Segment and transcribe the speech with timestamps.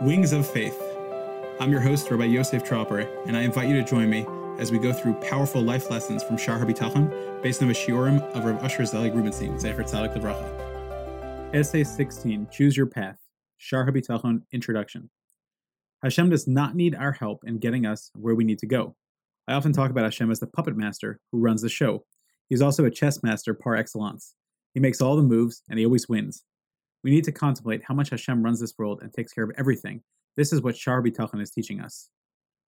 [0.00, 0.82] Wings of Faith.
[1.60, 4.26] I'm your host, Rabbi Yosef Tropper, and I invite you to join me
[4.58, 8.46] as we go through powerful life lessons from Shar HaBitachon based on the shiurim of
[8.46, 11.54] Rav Usher Zelig Rubenstein, Zecher Tzadik Levracha.
[11.54, 13.18] Essay 16, Choose Your Path,
[13.58, 15.10] Shar HaBitachon Introduction.
[16.02, 18.96] Hashem does not need our help in getting us where we need to go.
[19.46, 22.06] I often talk about Hashem as the puppet master who runs the show.
[22.48, 24.34] He's also a chess master par excellence.
[24.72, 26.42] He makes all the moves, and he always wins.
[27.02, 30.02] We need to contemplate how much Hashem runs this world and takes care of everything.
[30.36, 32.10] This is what Shar Bitachon is teaching us.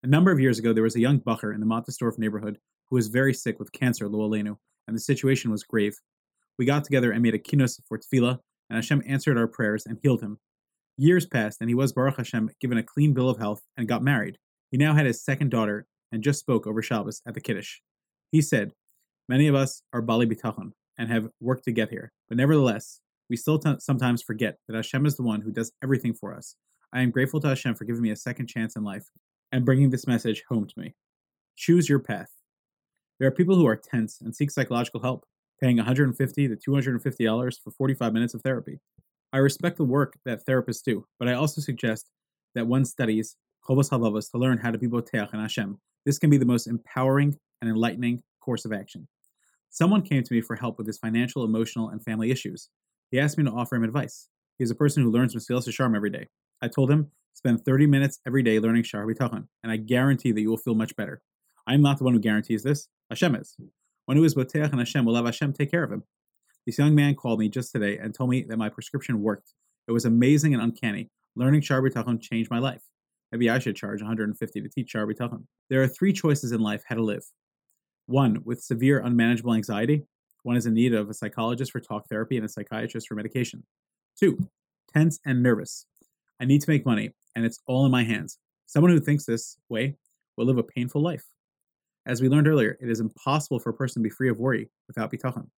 [0.03, 2.97] A number of years ago, there was a young bacher in the Mattersdorf neighborhood who
[2.97, 5.97] was very sick with cancer, lo aleinu, and the situation was grave.
[6.59, 8.39] We got together and made a kinos for tefillah,
[8.71, 10.39] and Hashem answered our prayers and healed him.
[10.97, 14.03] Years passed, and he was Baruch Hashem given a clean bill of health and got
[14.03, 14.39] married.
[14.71, 17.79] He now had his second daughter and just spoke over Shabbos at the Kiddush.
[18.31, 18.73] He said,
[19.29, 23.37] Many of us are Baalei Bitachon and have worked to get here, but nevertheless, we
[23.37, 26.57] still t- sometimes forget that Hashem is the one who does everything for us.
[26.93, 29.11] I am grateful to Hashem for giving me a second chance in life
[29.53, 30.95] and bringing this message home to me.
[31.57, 32.31] Choose your path.
[33.19, 35.27] There are people who are tense and seek psychological help,
[35.61, 38.79] paying $150 to $250 for 45 minutes of therapy.
[39.33, 42.11] I respect the work that therapists do, but I also suggest
[42.55, 43.37] that one studies
[43.69, 45.79] Chovos Halevavos to learn how to be Boteach and Hashem.
[46.07, 49.09] This can be the most empowering and enlightening course of action.
[49.69, 52.71] Someone came to me for help with his financial, emotional, and family issues.
[53.11, 54.29] He asked me to offer him advice.
[54.59, 56.29] He is a person who learns from Mesilas Yesharim every day.
[56.61, 60.41] I told him, spend 30 minutes every day learning Shar Bitachon, and I guarantee that
[60.41, 61.23] you will feel much better.
[61.67, 62.89] I am not the one who guarantees this.
[63.11, 63.57] Hashem is.
[64.07, 66.03] One who is Boteach and Hashem will have Hashem take care of him.
[66.67, 69.55] This young man called me just today and told me that my prescription worked.
[69.87, 71.11] It was amazing and uncanny.
[71.37, 72.83] Learning Shar Bitachon changed my life.
[73.33, 75.45] Maybe I should charge 150 to teach Shar Bitachon.
[75.71, 77.25] There are three choices in life how to live.
[78.07, 80.05] One, with severe unmanageable anxiety,
[80.49, 83.65] one is in need of a psychologist for talk therapy and a psychiatrist for medication.
[84.19, 84.49] Two,
[84.91, 85.85] tense and nervous.
[86.41, 88.39] I need to make money, and it's all in my hands.
[88.65, 89.97] Someone who thinks this way
[90.39, 91.27] will live a painful life.
[92.07, 94.71] As we learned earlier, it is impossible for a person to be free of worry
[94.87, 95.49] without bitachon.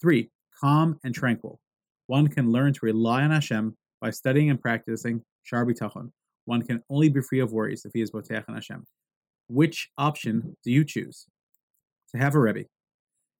[0.00, 1.60] Three, calm and tranquil.
[2.06, 6.10] One can learn to rely on Hashem by studying and practicing shar bitachon.
[6.46, 8.86] One can only be free of worries if he is boteach and Hashem.
[9.48, 11.26] Which option do you choose?
[12.12, 12.64] To have a Rebbe.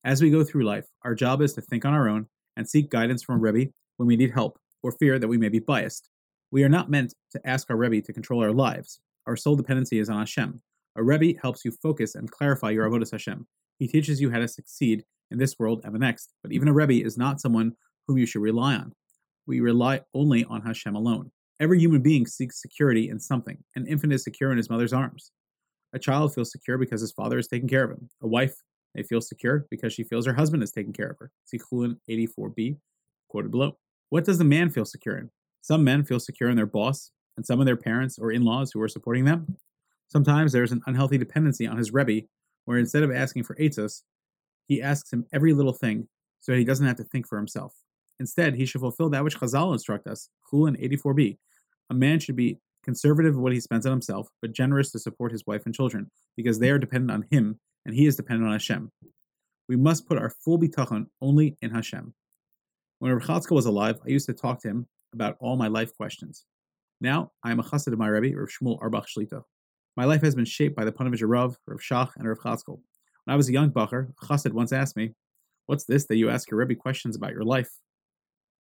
[0.04, 2.26] As we go through life, our job is to think on our own
[2.56, 5.48] and seek guidance from a Rebbe when we need help or fear that we may
[5.48, 6.10] be biased.
[6.50, 9.00] We are not meant to ask our Rebbe to control our lives.
[9.28, 10.60] Our sole dependency is on Hashem.
[10.96, 13.46] A Rebbe helps you focus and clarify your avodas Hashem.
[13.78, 16.34] He teaches you how to succeed in this world and the next.
[16.42, 17.72] But even a Rebbe is not someone
[18.08, 18.92] whom you should rely on.
[19.46, 21.30] We rely only on Hashem alone.
[21.60, 23.58] Every human being seeks security in something.
[23.76, 25.30] An infant is secure in his mother's arms.
[25.92, 28.10] A child feels secure because his father is taking care of him.
[28.20, 28.56] A wife
[28.94, 31.30] they feel secure because she feels her husband is taking care of her.
[31.44, 32.76] See Chulin 84b,
[33.28, 33.78] quoted below.
[34.10, 35.30] What does the man feel secure in?
[35.62, 38.72] Some men feel secure in their boss and some of their parents or in laws
[38.72, 39.56] who are supporting them.
[40.08, 42.26] Sometimes there's an unhealthy dependency on his Rebbe,
[42.66, 44.03] where instead of asking for Eitzos,
[44.66, 46.09] he asks him every little thing
[46.41, 47.74] so he doesn't have to think for himself.
[48.20, 51.38] Instead, he should fulfill that which Chazal instruct us, Chulin 84b.
[51.91, 55.32] A man should be conservative of what he spends on himself, but generous to support
[55.32, 58.53] his wife and children, because they are dependent on him and he is dependent on
[58.53, 58.91] Hashem.
[59.69, 62.15] We must put our full bitachon only in Hashem.
[62.98, 66.44] When Chatzkel was alive, I used to talk to him about all my life questions.
[67.00, 69.42] Now, I am a chassid of my Rebbe, Rav Shmuel Auerbach Shlita.
[69.97, 72.78] My life has been shaped by the Panovich Rav, Rav Shach, and Rav Chatzkel.
[73.25, 75.15] When I was a young bacher, a chassid once asked me,
[75.66, 77.71] What's this that you ask your Rebbe questions about your life?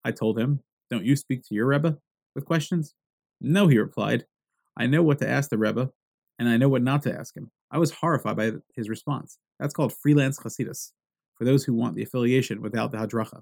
[0.04, 1.98] I told him, Don't you speak to your Rebbe
[2.36, 2.96] with questions?
[3.40, 4.26] No, he replied.
[4.78, 5.92] I know what to ask the Rebbe,
[6.40, 7.52] and I know what not to ask him.
[7.72, 9.38] I was horrified by his response.
[9.60, 10.92] That's called freelance Hasidus,
[11.36, 13.42] for those who want the affiliation without the Hadracha.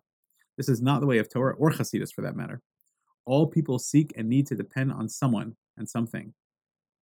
[0.56, 2.62] This is not the way of Torah or Hasidus for that matter.
[3.25, 6.34] All people seek and need to depend on someone and something.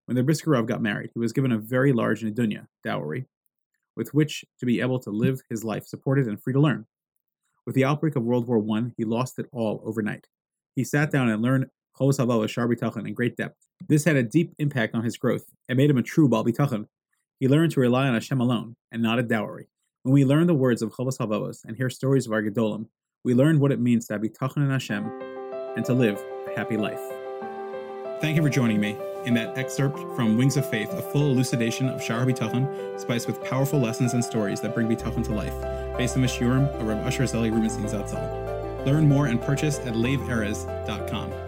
[0.06, 3.26] When the Brisker Rav got married, he was given a very large nedunya, dowry,
[3.94, 6.86] with which to be able to live his life supported and free to learn.
[7.66, 10.28] With the outbreak of World War I, he lost it all overnight.
[10.74, 11.66] He sat down and learned
[11.98, 13.56] Chovos Halevavos Shar in great depth.
[13.86, 16.86] This had a deep impact on his growth and made him a true Baal Bitachon,
[17.40, 19.68] he learned to rely on Hashem alone and not a dowry.
[20.02, 22.86] When we learn the words of Chovos Halevavos and hear stories of our Gedolim,
[23.24, 25.04] we learn what it means to have bitachon in Hashem
[25.76, 27.00] and to live a happy life.
[28.20, 31.88] Thank you for joining me in that excerpt from Wings of Faith, a full elucidation
[31.88, 35.54] of Shar Bitachon, spiced with powerful lessons and stories that bring bitachon to life,
[35.96, 38.84] based on the shiurim of Rav Usher Zelig Rubenstein Zatzal.
[38.86, 41.47] Learn more and purchase at laveerez.com.